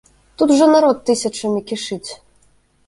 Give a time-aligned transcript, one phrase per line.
[0.41, 2.09] Тут жа народ тысячамі кішыць.